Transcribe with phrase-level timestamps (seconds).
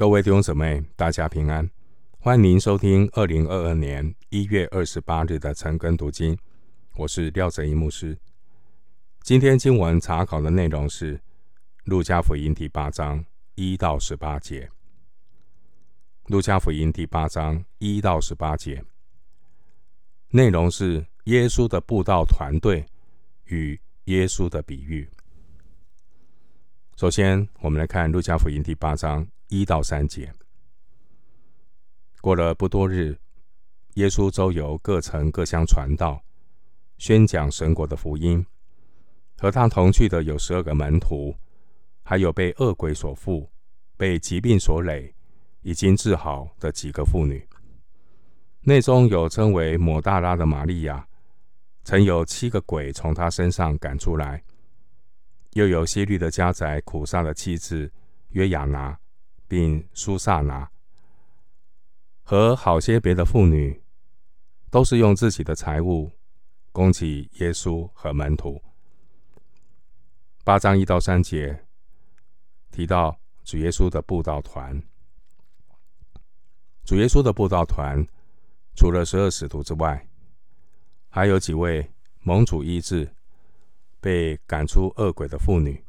[0.00, 1.70] 各位弟兄姊妹，大家平安！
[2.18, 6.38] 欢迎收听二零二二年一月二十八日的晨更读经，
[6.96, 8.16] 我是廖泽一牧师。
[9.20, 11.18] 今天经文查考的内容是
[11.84, 13.22] 《路加福音》第八章
[13.56, 14.64] 一到十八节，
[16.28, 18.82] 《路加福音》第八章一到十八节
[20.30, 22.86] 内容是耶稣的布道团队
[23.48, 25.06] 与耶稣的比喻。
[26.96, 29.28] 首先，我们来看《路加福音》第八章。
[29.50, 30.32] 一到三节，
[32.20, 33.18] 过了不多日，
[33.94, 36.22] 耶稣周游各城各乡传道，
[36.98, 38.46] 宣讲神国的福音。
[39.36, 41.34] 和他同去的有十二个门徒，
[42.04, 43.50] 还有被恶鬼所附、
[43.96, 45.12] 被疾病所累、
[45.62, 47.44] 已经治好的几个妇女。
[48.60, 51.04] 内中有称为抹大拉的玛利亚，
[51.82, 54.38] 曾有七个鬼从她身上赶出来；
[55.54, 57.92] 又有希律的家宰苦撒的妻子
[58.28, 58.96] 约亚拿。
[59.50, 60.70] 并苏萨拿
[62.22, 63.82] 和好些别的妇女，
[64.70, 66.08] 都是用自己的财物
[66.70, 68.62] 供给耶稣和门徒。
[70.44, 71.66] 八章一到三节
[72.70, 74.80] 提到主耶稣的布道团，
[76.84, 78.06] 主耶稣的布道团
[78.76, 80.08] 除了十二使徒之外，
[81.08, 83.12] 还有几位蒙主医治、
[84.00, 85.84] 被赶出恶鬼的妇女。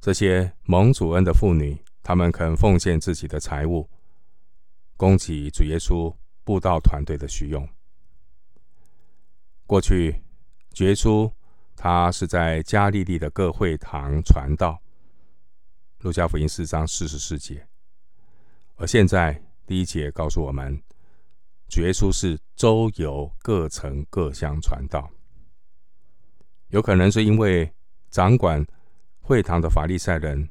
[0.00, 1.78] 这些蒙主恩的妇女。
[2.08, 3.86] 他们肯奉献自己的财物，
[4.96, 7.68] 供给主耶稣布道团队的需用。
[9.66, 10.22] 过去，
[10.72, 11.30] 主耶稣
[11.76, 14.80] 他是在加利利的各会堂传道，
[15.98, 17.68] 路加福音四章四十四节。
[18.76, 20.82] 而现在第一节告诉我们，
[21.68, 25.10] 主耶稣是周游各城各乡传道。
[26.68, 27.70] 有可能是因为
[28.08, 28.66] 掌管
[29.20, 30.48] 会堂的法利赛人。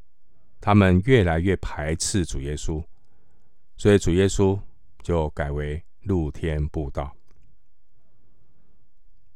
[0.68, 2.84] 他们越来越排斥主耶稣，
[3.78, 4.60] 所以主耶稣
[5.02, 7.16] 就改为露天布道。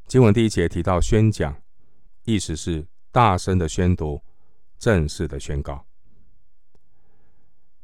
[0.08, 1.56] 经文第一节提到宣讲，
[2.25, 4.22] 意思是大声的宣读、
[4.78, 5.86] 正式的宣告。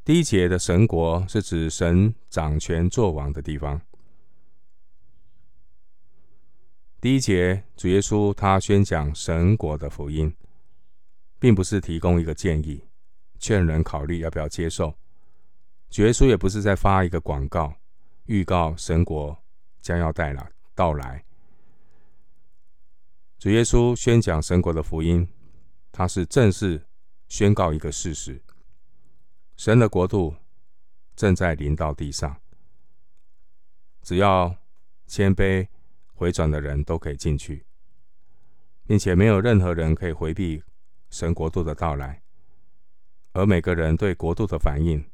[0.04, 3.82] 第一节的神国是指神掌权作王的地方。
[7.00, 10.36] 第一节主耶稣他宣讲神国的福音，
[11.40, 12.84] 并不是提供一个建议。
[13.40, 14.98] 劝人考虑要不要接受。
[15.90, 17.74] 主耶稣也不是在发一个广告，
[18.26, 19.38] 预告神国
[19.82, 21.24] 将要带来到来。
[23.40, 25.28] 主耶稣宣讲神国的福音，
[25.92, 26.86] 他是正式
[27.28, 28.42] 宣告一个事实：
[29.56, 30.36] 神的国度
[31.16, 32.42] 正在临到地上。
[34.02, 34.56] 只要
[35.06, 35.68] 谦卑
[36.14, 37.66] 回转的人都可以进去，
[38.86, 40.64] 并且没有任何人可以回避
[41.10, 42.22] 神国度的到来。
[43.38, 45.06] 而每个人对国度的反应，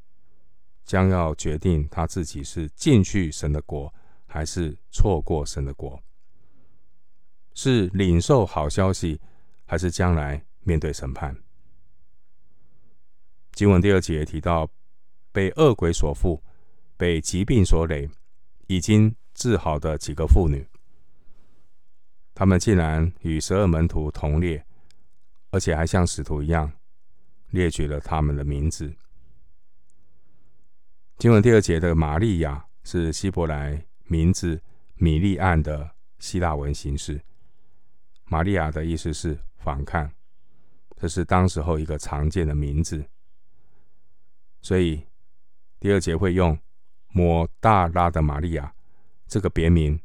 [0.85, 3.93] 将要决定他自己是进去神的国，
[4.25, 6.01] 还是错过神的国；
[7.53, 9.19] 是领受好消息，
[9.65, 11.35] 还是将来面对审判。
[13.51, 14.69] 经文第二节提到，
[15.33, 16.41] 被恶鬼所附、
[16.95, 18.09] 被疾病所累、
[18.67, 20.65] 已经治好的几个妇女，
[22.33, 24.65] 他们竟然与十二门徒同列，
[25.49, 26.71] 而且还像使徒一样。
[27.53, 28.91] 列举了他们的名字。
[31.19, 34.59] 经文第二节的玛利亚是希伯来名字
[34.95, 37.21] 米利暗的希腊文形式。
[38.25, 40.11] 玛利亚的意思是反抗，
[40.97, 43.05] 这是当时候一个常见的名字。
[44.59, 45.05] 所以
[45.79, 46.57] 第二节会用
[47.09, 48.73] 抹大拉的玛利亚
[49.27, 49.99] 这个别名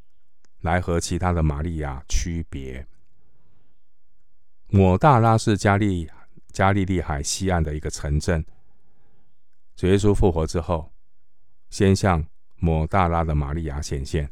[0.61, 2.87] 来和其他的玛利亚区别。
[4.67, 6.11] 抹大拉是加利。
[6.59, 8.45] 加利利海西岸的一个城镇。
[9.77, 10.93] 主耶稣复活之后，
[11.71, 12.27] 先向
[12.57, 14.29] 抹大拉的玛利亚显现。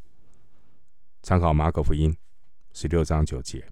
[1.22, 2.16] 参考马可福音
[2.72, 3.64] 十六章九节。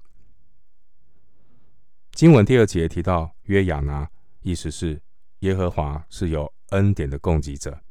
[2.13, 4.09] 经文第二节提到约亚拿，
[4.43, 5.03] 意思是
[5.41, 7.83] 耶和华是有恩典的供给者。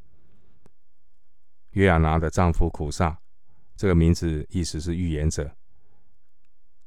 [1.71, 3.19] 约亚拿的丈夫苦撒，
[3.75, 5.53] 这个名字意思是预言者。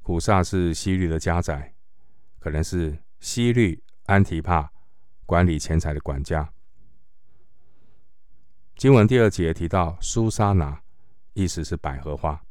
[0.00, 1.74] 苦撒是西律的家宰，
[2.38, 2.96] 可能是。
[3.20, 4.72] 希律安提帕
[5.24, 6.52] 管理钱财的管家。
[8.76, 10.82] 经文第二节提到苏撒拿，
[11.32, 12.42] 意思是百合花。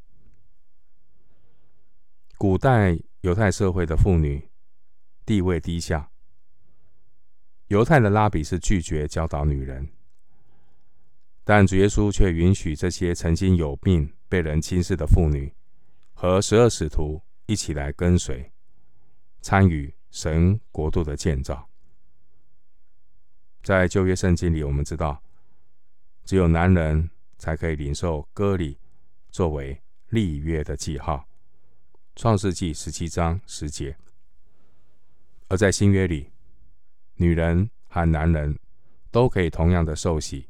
[2.37, 4.49] 古代犹太社会的妇女
[5.25, 6.11] 地位低下，
[7.67, 9.89] 犹太的拉比是拒绝教导女人，
[11.45, 15.55] 但主耶稣却允许这些曾经有病、被人轻视的妇女
[16.13, 18.51] 和十二使徒一起来跟随
[19.41, 19.94] 参与。
[20.15, 21.67] 神国度的建造，
[23.61, 25.21] 在旧约圣经里，我们知道，
[26.23, 28.79] 只有男人才可以领受割礼，
[29.29, 29.77] 作为
[30.07, 31.27] 立约的记号。
[32.15, 33.97] 创世纪十七章十节。
[35.49, 36.31] 而在新约里，
[37.15, 38.57] 女人和男人
[39.11, 40.47] 都可以同样的受洗。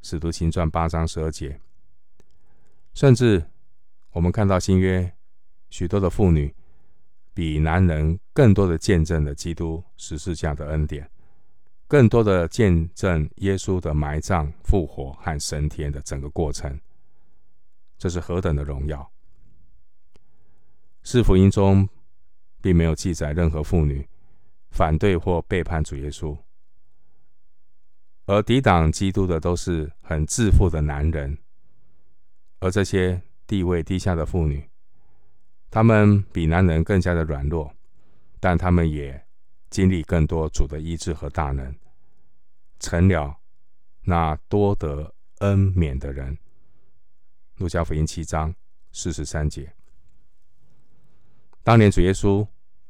[0.00, 1.60] 使徒行传八章十二节。
[2.92, 3.44] 甚至
[4.12, 5.12] 我们看到新约
[5.70, 6.54] 许多的妇女，
[7.34, 11.10] 比男人更多的见证了基督十字架的恩典。
[11.86, 16.80] 更多的见证耶稣的埋葬、复活和升天的整个过程，
[17.98, 19.12] 这是何等的荣耀！
[21.02, 21.86] 四福音中
[22.62, 24.08] 并没有记载任何妇女
[24.70, 26.36] 反对或背叛主耶稣，
[28.24, 31.36] 而抵挡基督的都是很自负的男人，
[32.60, 34.66] 而这些地位低下的妇女，
[35.74, 37.74] 他们比男人更加的软弱，
[38.38, 39.26] 但他们也
[39.70, 41.74] 经历更多主的医治和大能。
[42.78, 43.36] 成了
[44.02, 46.38] 那多得恩免的人。
[47.56, 48.54] 路加福音七章
[48.92, 49.74] 四十三节。
[51.64, 52.46] 当年主耶稣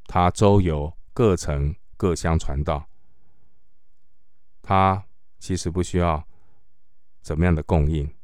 [0.06, 2.86] 他周游各城各乡传道，
[4.60, 5.02] 他
[5.38, 6.22] 其实不需要
[7.22, 8.14] 怎么样的供应，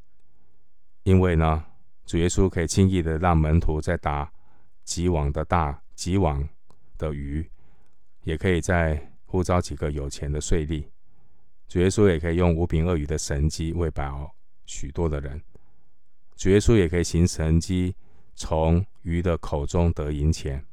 [1.04, 1.64] 因为呢，
[2.04, 4.30] 主耶稣可以轻易的让门徒在打
[4.90, 6.48] 几网的大几网
[6.98, 7.48] 的鱼，
[8.24, 10.84] 也可以再呼召几个有钱的税吏。
[11.68, 14.34] 主耶稣也可以用五饼鳄鱼的神迹喂饱
[14.66, 15.40] 许多的人。
[16.34, 17.94] 主耶稣也可以行神迹，
[18.34, 20.66] 从鱼的口中得银钱。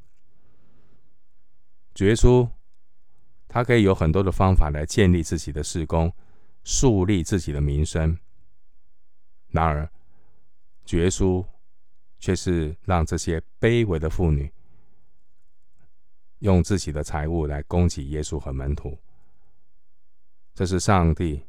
[1.93, 2.49] 主耶稣
[3.47, 6.11] 他可以有很多的方法来建立自己的事工，
[6.63, 8.17] 树立自己的名声。
[9.49, 9.87] 然而，
[10.85, 11.45] 主耶稣
[12.19, 14.51] 却是让这些卑微的妇女
[16.39, 18.97] 用自己的财物来供给耶稣和门徒。
[20.53, 21.43] 这是上帝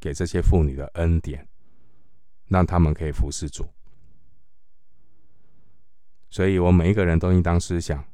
[0.00, 1.46] 给这些妇女的恩典，
[2.46, 3.68] 让他们可以服侍主。
[6.30, 8.04] 所以，我每一个人都应当思想：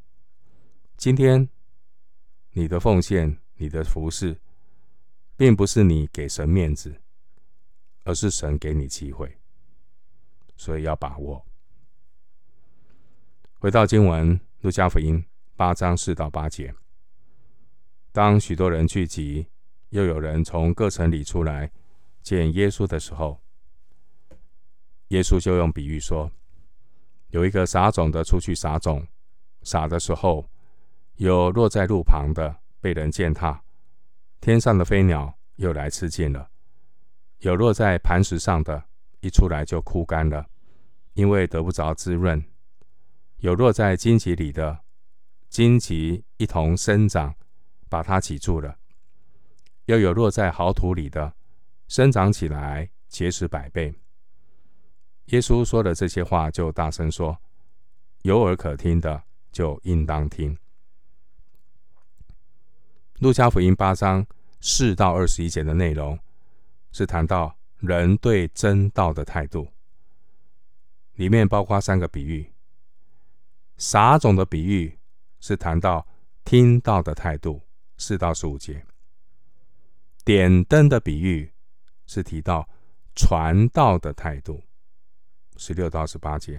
[0.96, 1.48] 今天
[2.52, 4.36] 你的奉献、你的服侍，
[5.36, 7.00] 并不是你给神面子，
[8.04, 9.38] 而是神给你机会。
[10.56, 11.46] 所以要把握。
[13.62, 15.22] 回到经文，路加福音
[15.54, 16.74] 八章四到八节，
[18.10, 19.46] 当许多人聚集。
[19.90, 21.70] 又有人从各城里出来
[22.22, 23.38] 见耶稣的时候，
[25.08, 26.30] 耶稣就用比喻说：
[27.28, 29.06] 有一个撒种的出去撒种，
[29.62, 30.48] 撒的时候，
[31.16, 33.62] 有落在路旁的，被人践踏，
[34.40, 36.48] 天上的飞鸟又来吃尽了；
[37.40, 38.84] 有落在磐石上的，
[39.20, 40.46] 一出来就枯干了，
[41.12, 42.40] 因为得不着滋润；
[43.40, 44.80] 有落在荆棘里的，
[45.48, 47.34] 荆棘一同生长，
[47.88, 48.76] 把它挤住了。
[49.86, 51.34] 又有落在好土里的，
[51.88, 53.94] 生长起来结实百倍。
[55.26, 57.38] 耶稣说了这些话，就大声说
[58.22, 60.58] ：“有耳可听的，就应当听。”
[63.20, 64.26] 路加福音八章
[64.60, 66.18] 四到二十一节的内容，
[66.92, 69.66] 是谈到人对真道的态度，
[71.14, 72.52] 里面包括三个比喻。
[73.80, 74.98] 撒种的比喻
[75.40, 76.06] 是谈到
[76.44, 77.62] 听到的态度，
[77.96, 78.84] 四到十五节。
[80.22, 81.50] 点灯的比喻
[82.06, 82.68] 是提到
[83.16, 84.62] 传道的态度，
[85.56, 86.58] 十六到十八节；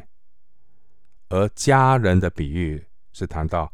[1.30, 3.72] 而家人的比喻是谈到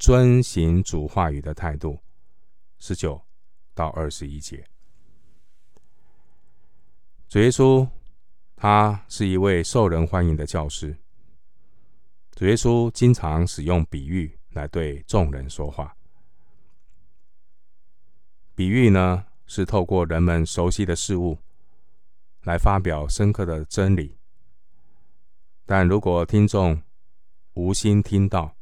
[0.00, 2.02] 遵行主话语的态度，
[2.80, 3.22] 十九
[3.74, 4.66] 到二十一节。
[7.28, 7.88] 主耶稣
[8.56, 10.98] 他是一位受人欢迎的教师，
[12.38, 15.96] 主耶稣经常使用比喻来对众人说话。
[18.54, 21.36] 比喻呢，是透过人们熟悉的事物
[22.44, 24.16] 来发表深刻的真理，
[25.66, 26.80] 但如果听众
[27.54, 28.54] 无心听到，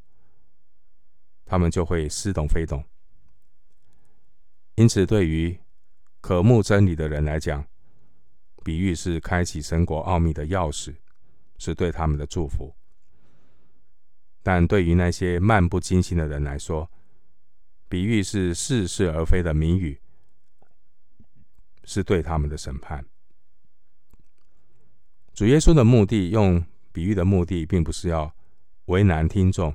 [1.45, 2.83] 他们就会似懂非懂。
[4.76, 5.54] 因此，对于
[6.23, 7.62] 渴慕真理的人来讲，
[8.64, 10.97] 比喻是开启神国奥秘的钥匙，
[11.59, 12.75] 是对他们的祝福；
[14.47, 16.88] 但对于那些漫不经心的人来说，
[17.88, 20.00] 比喻是似是而非的谜语，
[21.83, 23.05] 是对他们的审判。
[25.35, 28.33] 主耶稣的目的，用比喻的目的，并不是要
[28.85, 29.75] 为难听众。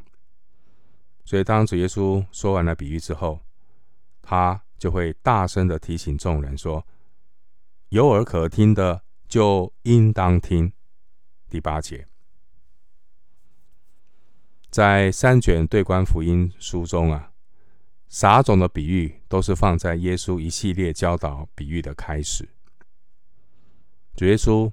[1.25, 3.41] 所以，当主耶稣说完了比喻之后，
[4.21, 6.87] 他就会大声的提醒众人说
[7.91, 10.71] ：“有耳可听的，就应当听。”
[11.51, 12.07] 第八节，
[14.71, 17.27] 在三卷对观福音书中啊。
[18.07, 22.49] 撒种的比喻都是放在耶稣一系列教导比喻的开始。
[24.15, 24.69] 主耶稣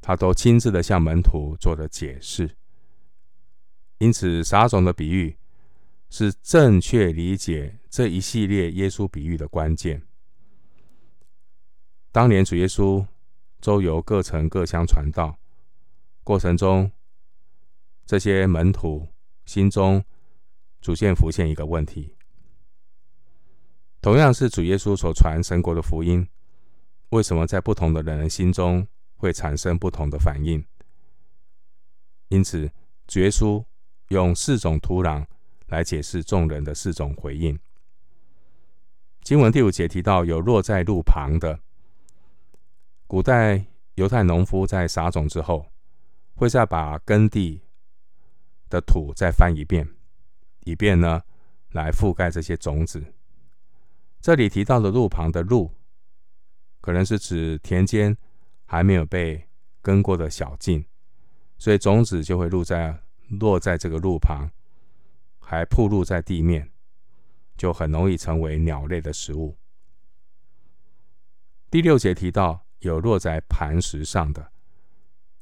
[0.00, 2.56] 他都亲自的向门徒做了解释，
[3.98, 5.36] 因此撒种的比喻
[6.08, 10.02] 是正确理解这一系列耶稣比喻的关键。
[12.10, 13.06] 当年主耶稣
[13.60, 15.38] 周游各城各乡传道
[16.24, 16.90] 过程中，
[18.08, 19.06] 这些门徒
[19.44, 20.02] 心中
[20.80, 22.16] 逐渐浮现一个问题：
[24.00, 26.26] 同样是主耶稣所传神国的福音，
[27.10, 30.64] 为什么在不同的人心中会产生不同的反应？
[32.28, 32.72] 因此，
[33.06, 33.62] 主耶稣
[34.08, 35.26] 用四种土壤
[35.66, 37.58] 来解释众人的四种回应。
[39.20, 41.60] 经文第五节提到有落在路旁的。
[43.06, 45.66] 古代犹太农夫在撒种之后，
[46.34, 47.60] 会再把耕地
[48.68, 49.88] 的土再翻一遍，
[50.60, 51.22] 以便呢
[51.72, 53.02] 来覆盖这些种子。
[54.20, 55.72] 这里提到的路旁的路，
[56.80, 58.16] 可能是指田间
[58.64, 59.48] 还没有被
[59.80, 60.84] 耕过的小径，
[61.56, 64.50] 所以种子就会落在落在这个路旁，
[65.38, 66.70] 还铺露在地面，
[67.56, 69.56] 就很容易成为鸟类的食物。
[71.70, 72.64] 第六节提到。
[72.82, 74.52] 有落在磐石上的，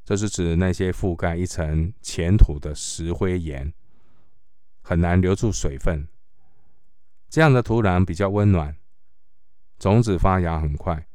[0.07, 3.73] 这是指那些覆盖一层浅土的石灰岩，
[4.81, 6.07] 很难留住水分。
[7.27, 8.73] 这样的土壤比较温暖，
[9.77, 11.05] 种子发芽很快，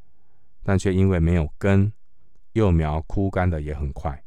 [0.62, 1.90] 但却因为没有根，
[2.52, 4.22] 幼苗枯干的也很快。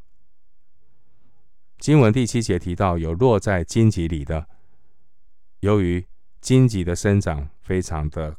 [1.77, 4.47] 经文第七节提到有落在荆棘里的，
[5.59, 6.03] 由于
[6.41, 8.35] 荆棘的生长非常的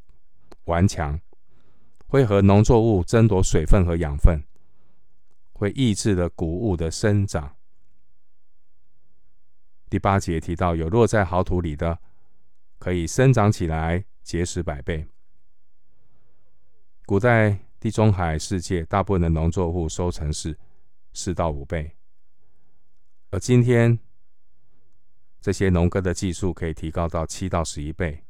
[0.64, 1.20] 顽强。
[2.08, 4.42] 会和农作物争夺水分和养分，
[5.56, 7.56] 会抑制了谷物的生长。
[9.88, 11.98] 第八节提到有落在好土里的，
[12.78, 15.08] 可以生长起来，结实百倍。
[17.06, 20.58] 古代地中海世界大部分的农作物收成是
[21.14, 21.96] 四到五倍，
[23.30, 23.98] 而今天
[25.40, 28.24] 这些农耕的技术可以提高到七到十一倍。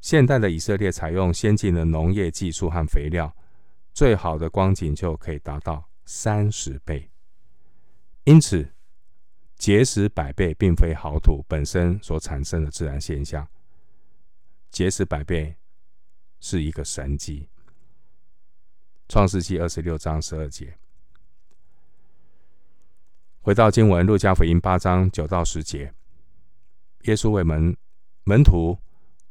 [0.00, 3.36] 现代的以色列采用先进的农业技术和肥料，
[3.92, 7.10] 最好的光景就可以达到三十倍。
[8.24, 8.74] 因此，
[9.56, 13.48] 结石百倍并非好土本身所产生的自然现象，
[14.70, 15.56] 结石百倍
[16.40, 17.48] 是一个神迹。
[19.08, 20.78] 创世纪二十六章十二节。
[23.40, 25.92] 回到经文，路加福音八章九到十节，
[27.04, 27.76] 耶稣为门
[28.24, 28.78] 门徒。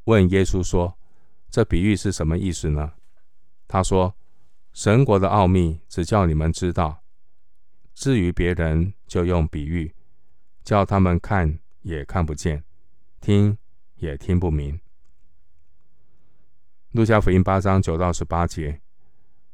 [0.06, 0.98] 问耶稣说
[1.52, 2.94] ：“这比喻是什么意思呢？”
[3.70, 4.16] 他说
[4.74, 7.04] ：“神国的奥秘只叫你们知道，
[7.94, 9.94] 至于别人，就用比喻，
[10.64, 12.64] 叫他们看也看不见，
[13.20, 13.58] 听
[13.96, 14.80] 也听不明。”
[16.94, 18.82] 路加福音八章九到十八节，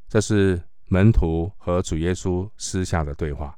[0.08, 3.58] 这是门徒和主耶稣私下的对话。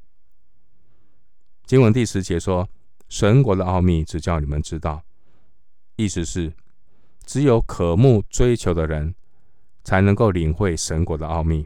[1.66, 2.70] 经文第十节说
[3.10, 5.04] ：“神国的奥秘只叫你们知道。”
[5.98, 6.54] 意思是。
[7.26, 9.14] 只有渴慕追求的人，
[9.88, 11.66] 才能够领会神国的奥秘。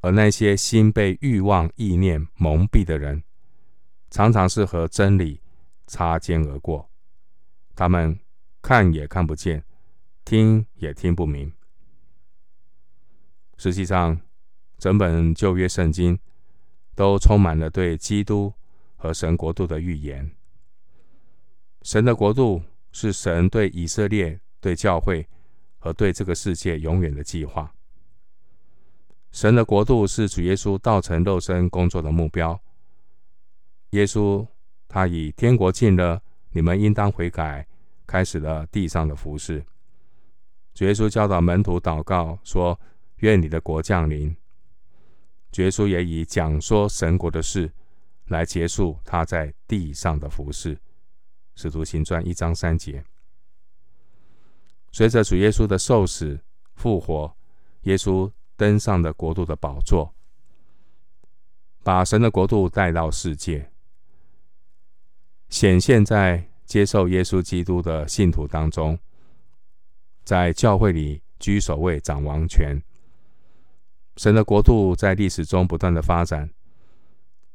[0.00, 3.22] 而那些心被欲望意念蒙蔽的人，
[4.10, 5.40] 常常是和真理
[5.86, 6.90] 擦肩而过。
[7.76, 8.18] 他们
[8.60, 9.62] 看也看不见，
[10.24, 11.52] 听也听不明。
[13.58, 14.20] 实际上，
[14.76, 16.18] 整本旧约圣经
[16.96, 18.52] 都充满了对基督
[18.96, 20.28] 和神国度的预言。
[21.82, 22.60] 神的国度。
[22.94, 25.26] 是神对以色列、对教会
[25.82, 27.74] 和对这个世界永远的计划。
[29.32, 32.58] 神的国度是主耶稣道成肉身工作的目标。
[33.90, 34.46] 耶稣
[34.86, 37.66] 他以天国近了，你们应当悔改，
[38.06, 39.64] 开始了地上的服事。
[40.72, 42.78] 主耶稣教导门徒祷告说
[43.18, 44.36] ：“愿你的国降临。”
[45.50, 47.72] 主耶稣也以讲说神国的事
[48.26, 50.78] 来结束他在地上的服事。
[51.56, 53.04] 使徒行传一章三节，
[54.92, 56.38] 随着主耶稣的受死、
[56.74, 57.34] 复活，
[57.82, 60.14] 耶稣登上了国度的宝座，
[61.82, 63.70] 把神的国度带到世界，
[65.48, 68.98] 显现在接受耶稣基督的信徒当中，
[70.24, 72.80] 在教会里居首位、掌王权。
[74.18, 76.50] 神的国度在历史中不断的发展，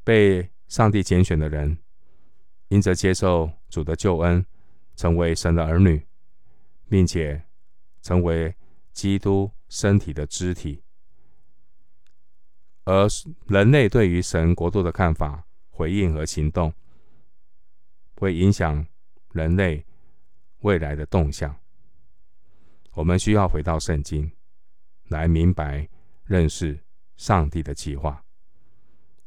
[0.03, 1.77] 被上帝拣选的人。
[2.70, 4.44] 因着接受主的救恩，
[4.96, 6.06] 成为神的儿女，
[6.89, 7.44] 并且
[8.01, 8.56] 成为
[8.94, 10.82] 基督身体的肢体，
[12.86, 13.08] 而
[13.48, 16.74] 人类对于神国度的看法、回应和行动，
[18.15, 18.86] 会影响
[19.32, 19.86] 人类
[20.60, 21.56] 未来的动向。
[22.94, 24.32] 我们需要回到圣经，
[25.10, 25.88] 来明白
[26.24, 26.79] 认识
[27.15, 28.25] 上帝的计划，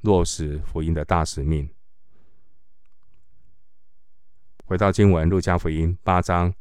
[0.00, 1.68] 落实福音的大使命。
[4.64, 6.54] 回到经文，路加福音八章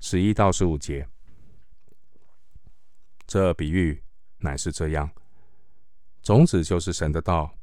[0.00, 1.08] 十一到十五节，
[3.26, 4.02] 这比喻
[4.38, 5.10] 乃是这样：
[6.22, 7.58] 种子就是神的道，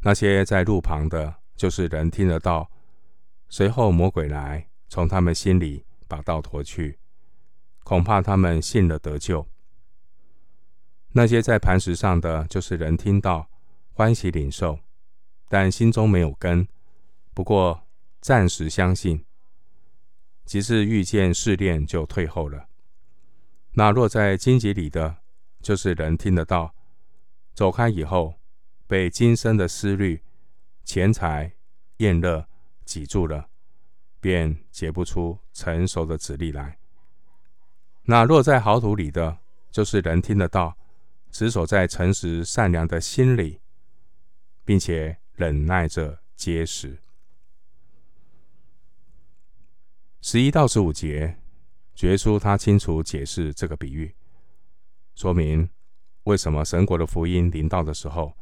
[0.00, 2.70] 那些在路旁的，就是人听得到，
[3.48, 6.98] 随后魔鬼来，从他们心里把道夺去，
[7.82, 9.46] 恐怕他们信了得救。
[11.12, 13.48] 那些在磐石上的，就是人听到，
[13.92, 14.80] 欢喜领受，
[15.48, 16.66] 但心中没有根，
[17.32, 17.80] 不过。
[18.24, 19.22] 暂时相信，
[20.44, 22.68] 即是遇见试炼就退后了。
[23.72, 25.16] 那落在荆棘里的，
[25.60, 26.74] 就是人听得到，
[27.54, 28.34] 走开以后，
[28.86, 30.22] 被今生的思虑、
[30.84, 31.52] 钱财、
[31.96, 32.46] 厌乐
[32.84, 33.48] 挤住了，
[34.20, 36.78] 便结不出成熟的子粒来。
[38.04, 39.38] 那落在好土里的，
[39.70, 40.76] 就是人听得到，
[41.30, 43.60] 只守在诚实善良的心里，
[44.64, 47.00] 并且忍耐着结实。
[50.26, 51.36] 十一到十五节，
[51.94, 54.10] 主耶稣他清楚解释这个比喻，
[55.14, 55.68] 说明
[56.22, 58.32] 为什么神国的福音临到的时候，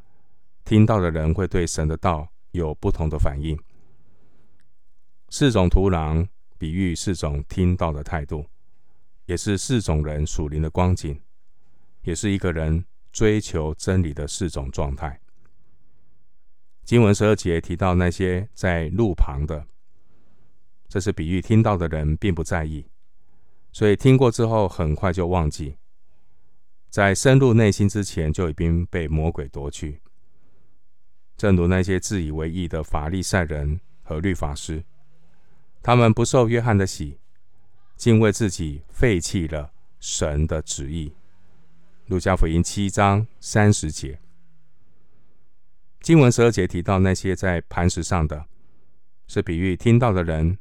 [0.64, 3.58] 听到的人会对神的道有不同的反应。
[5.30, 6.24] 四种土壤
[6.56, 8.46] 比喻四种听到的态度，
[9.26, 11.20] 也是四种人属灵的光景，
[12.02, 15.20] 也是一个人追求真理的四种状态。
[16.84, 19.66] 经文十二节提到那些在路旁的。
[20.92, 22.86] 这是比喻，听到的人并不在意，
[23.72, 25.78] 所以听过之后很快就忘记，
[26.90, 30.02] 在深入内心之前就已经被魔鬼夺去。
[31.34, 34.84] 正如那些自以为义的法利赛人和律法师，
[35.82, 37.18] 他们不受约翰的洗，
[37.96, 41.14] 竟为自己废弃了神的旨意。
[42.08, 44.20] 路加福音七章三十节，
[46.02, 48.44] 经文十二节提到那些在磐石上的，
[49.26, 50.58] 是比喻听到的人。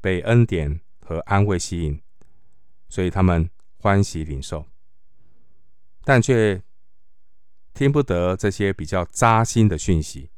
[0.00, 2.00] 被恩典和安慰吸引，
[2.88, 4.66] 所以他们欢喜领受，
[6.04, 6.62] 但却
[7.74, 10.30] 听不得这些比较扎心的讯息。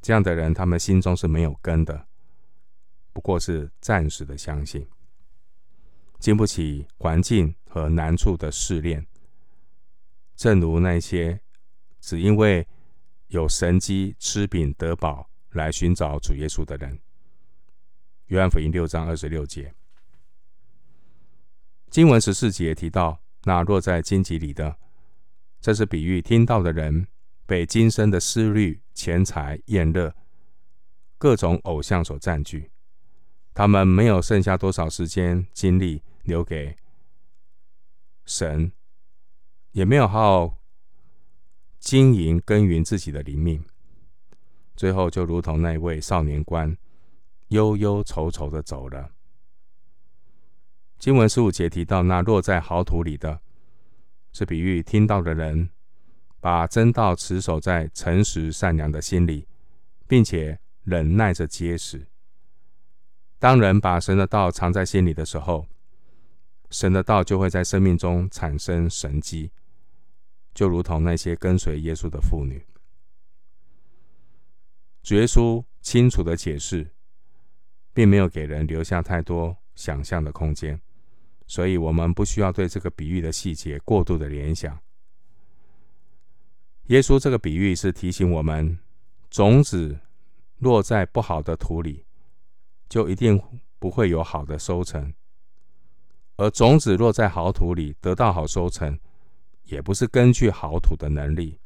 [0.00, 2.06] 这样的人，他们心中是没有根的，
[3.12, 4.86] 不过是暂时的相信，
[6.18, 9.06] 经不起环境和难处的试炼。
[10.34, 11.40] 正如那些
[12.00, 12.66] 只因为
[13.28, 16.98] 有神机吃饼得饱来寻找主耶稣的人。
[18.32, 19.74] 约翰福音六章二十六节，
[21.90, 24.74] 经文十四节提到，那落在荆棘里的，
[25.60, 27.06] 这是比喻听到的人
[27.44, 30.16] 被今生的思虑、钱财、宴乐、
[31.18, 32.70] 各种偶像所占据，
[33.52, 36.74] 他们没有剩下多少时间精力留给
[38.24, 38.72] 神，
[39.72, 40.58] 也没有好好
[41.78, 43.62] 经营耕耘自己的灵命，
[44.74, 46.74] 最后就如同那位少年官。
[47.52, 49.12] 忧忧愁愁的走了。
[50.98, 53.40] 经文十五节提到，那落在豪土里的，
[54.32, 55.68] 是比喻听到的人，
[56.40, 59.46] 把真道持守在诚实善良的心里，
[60.06, 62.06] 并且忍耐着结实。
[63.38, 65.66] 当人把神的道藏在心里的时候，
[66.70, 69.50] 神的道就会在生命中产生神迹，
[70.54, 72.64] 就如同那些跟随耶稣的妇女。
[75.02, 76.91] 主耶稣清楚的解释。
[77.94, 80.80] 并没有给人留下太多想象的空间，
[81.46, 84.78] 所以我们不需要对这个比喻的细节过度的联想。
[86.86, 88.78] 耶稣这个比喻是提醒我们，
[89.30, 89.98] 种子
[90.58, 92.04] 落在不好的土里，
[92.88, 93.40] 就一定
[93.78, 95.12] 不会有好的收成；
[96.36, 98.98] 而种子落在好土里，得到好收成，
[99.64, 101.58] 也不是根据好土的能力，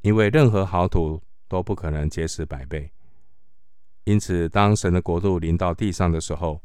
[0.00, 2.90] 因为任何好土都不可能结实百倍。
[4.04, 6.60] 因此，当神的国度临到地上的时候，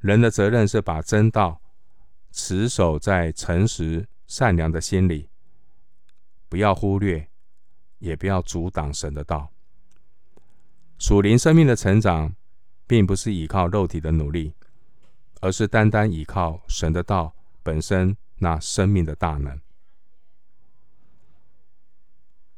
[0.00, 1.62] 人的责任是把真道
[2.30, 5.30] 持守在诚实善良的心里，
[6.50, 7.28] 不要忽略，
[7.98, 9.50] 也不要阻挡神的道。
[10.98, 12.34] 属灵生命的成长，
[12.86, 14.54] 并不是依靠肉体的努力，
[15.40, 19.58] 而是单单依靠神的道本身那生命的大能。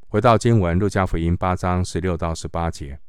[0.09, 3.01] 回到经文，路加福音八章十六到十八节。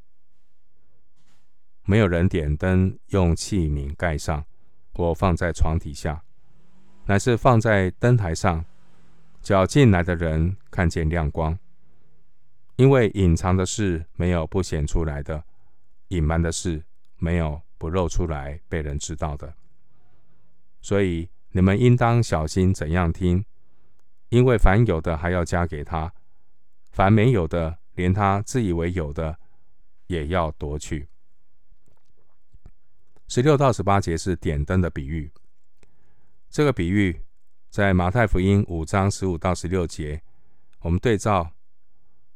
[1.85, 4.43] 没有人点灯，用器皿盖上，
[4.93, 6.23] 或放在床底下，
[7.05, 8.65] 乃是放在灯台上，
[9.41, 11.57] 叫进来的人看见亮光。
[12.77, 15.43] 因为隐藏的事没有不显出来的，
[16.07, 16.83] 隐瞒的事
[17.17, 19.53] 没有不露出来被人知道的。
[20.81, 23.45] 所以你们应当小心怎样听，
[24.29, 26.11] 因为凡有的还要加给他，
[26.89, 29.37] 凡没有的，连他自以为有的
[30.07, 31.07] 也要夺去。
[33.27, 35.31] 十六到十八节是点灯的比喻。
[36.49, 37.21] 这个比喻
[37.69, 40.21] 在马太福音五章十五到十六节，
[40.79, 41.51] 我们对照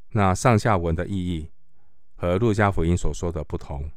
[0.10, 1.52] 那上下文的意义
[2.16, 3.90] 和路加福音所说的不同。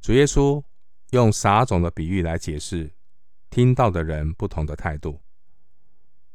[0.00, 0.62] 主耶稣
[1.10, 2.90] 用撒种的比喻来解释
[3.48, 5.20] 听到的人不同的态度。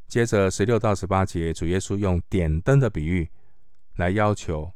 [0.08, 3.30] 接着十六到十八节，主耶稣用点灯的比喻
[3.96, 4.72] 来要求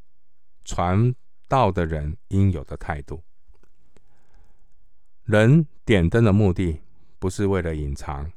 [0.66, 1.14] 传
[1.48, 3.24] 道的人应有的态度。
[5.30, 6.82] 人点灯的目的
[7.20, 8.32] 不是为了隐藏，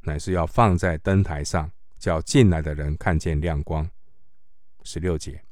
[0.00, 3.88] 乃是要放在灯台上，叫进来的人看见亮光。
[4.82, 5.44] 十六节，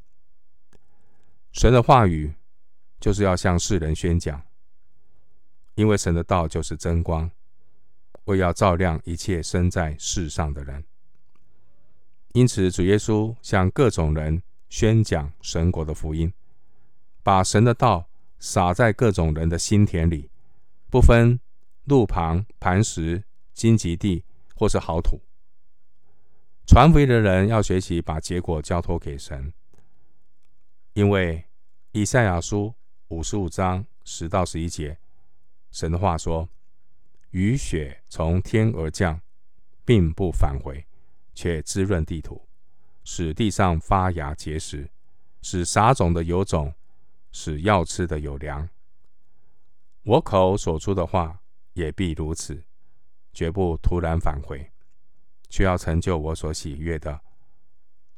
[1.52, 2.34] 神的话语
[2.98, 4.42] 就是要向世人宣讲，
[5.76, 7.30] 因为神的道就是真光，
[8.24, 10.82] 为要照亮一切生在世上的人。
[12.32, 16.32] 因此，主耶稣向各种人宣讲神国的福音，
[17.22, 18.08] 把神的道
[18.40, 20.30] 撒在各种人的心田里。
[20.94, 21.40] 不分
[21.86, 24.22] 路旁、磐石、荆棘地
[24.54, 25.20] 或是好土，
[26.68, 29.52] 传福音的人要学习把结果交托给神，
[30.92, 31.46] 因为
[31.90, 32.72] 以赛亚书
[33.08, 34.96] 五十五章十到十一节，
[35.72, 36.48] 神的话说
[37.32, 39.20] ：“雨雪从天而降，
[39.84, 40.86] 并不返回，
[41.34, 42.46] 却滋润地土，
[43.02, 44.88] 使地上发芽结实，
[45.42, 46.72] 使撒种的有种，
[47.32, 48.68] 使要吃的有粮。”
[50.04, 51.40] 我口所出的话
[51.72, 52.62] 也必如此，
[53.32, 54.70] 绝不突然返回，
[55.48, 57.20] 却要成就我所喜悦的，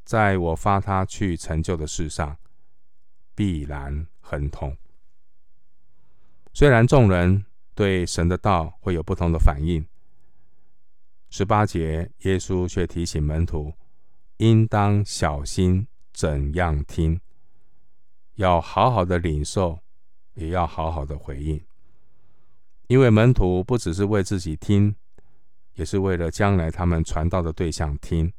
[0.05, 2.37] 在我发他去成就的事上，
[3.37, 4.77] 必然亨通。
[6.53, 7.45] 虽然众人
[7.75, 9.87] 对神的道会有不同的反应，
[11.31, 13.73] 十八节耶稣却提醒门徒，
[14.39, 17.21] 应当小心怎样听，
[18.35, 19.79] 要好好的领受，
[20.35, 21.65] 也要好好的回应。
[22.89, 24.95] 因为门徒不只是为自己听，
[25.75, 28.33] 也是为了将来他们传道的对象听。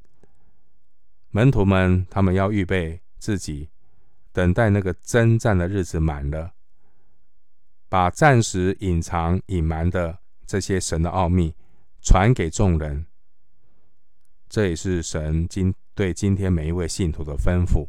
[1.31, 3.69] 门徒们，他们要预备自己，
[4.31, 6.53] 等待那个征战的日子满了，
[7.89, 11.53] 把暂时隐藏、隐瞒的这些神的奥秘
[12.01, 13.05] 传给众人。
[14.47, 17.85] 这也是神今对今天每一位信徒的吩咐。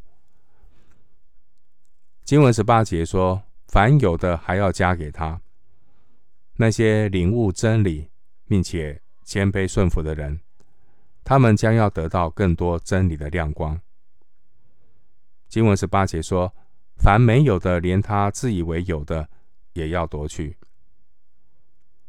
[2.25, 5.41] 经文十八节说：“凡有的，还要加给他。”
[6.61, 8.11] 那些领悟真理
[8.45, 10.41] 并且谦卑顺服的人，
[11.23, 13.81] 他们将要得到更多真理的亮光。
[15.49, 16.53] 经文十八节说
[16.99, 19.29] ：“凡没有的，连他自以为有的，
[19.75, 20.59] 也要夺去。”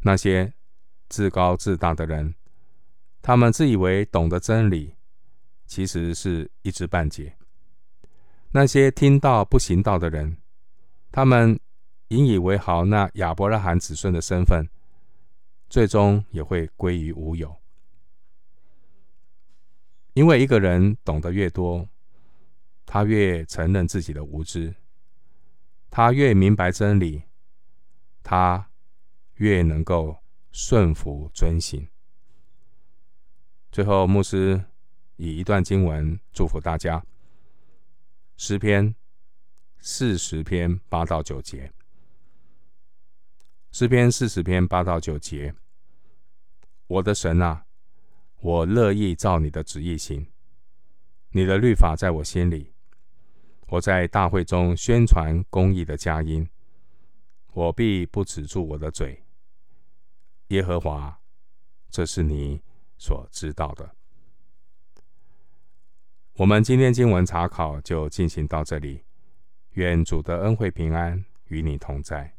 [0.01, 0.51] 那些
[1.09, 2.33] 自高自大的人，
[3.21, 4.95] 他们自以为懂得真理，
[5.67, 7.35] 其实是一知半解。
[8.49, 10.38] 那些听到不行道的人，
[11.12, 11.59] 他们。
[12.10, 14.67] 引以为豪那亚伯拉罕子孙的身份，
[15.69, 17.56] 最终也会归于无有。
[20.13, 21.88] 因为一个人懂得越多，
[22.86, 24.76] 他越承认自己的无知，
[25.89, 27.24] 他越明白真理，
[28.24, 28.69] 他
[29.36, 30.17] 越能够
[30.52, 31.88] 顺服遵行。
[33.72, 34.65] 最后，牧师
[35.17, 37.06] 以一段经文祝福大家：
[38.36, 38.95] 诗篇
[39.78, 41.72] 四十篇八到九节。
[43.71, 45.53] 诗篇四十篇八到九节，
[46.88, 47.65] 我的神啊，
[48.41, 50.27] 我乐意照你的旨意行，
[51.29, 52.73] 你的律法在我心里。
[53.67, 56.49] 我在大会中宣传公义的佳音，
[57.53, 59.23] 我必不止住我的嘴。
[60.47, 61.21] 耶和华，
[61.91, 62.63] 这是你
[62.97, 63.95] 所知道的。
[66.34, 69.03] 我们今天经文查考就进行到这里，
[69.73, 72.38] 愿主的恩惠平安与你同在。